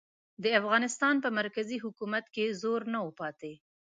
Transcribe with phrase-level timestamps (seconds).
[0.43, 3.53] د افغانستان په مرکزي حکومت کې زور نه و پاتې.